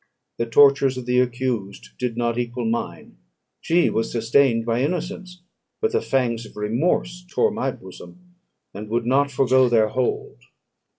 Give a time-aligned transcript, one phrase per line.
[0.39, 3.17] The tortures of the accused did not equal mine;
[3.61, 5.43] she was sustained by innocence,
[5.79, 8.17] but the fangs of remorse tore my bosom,
[8.73, 10.41] and would not forego their hold.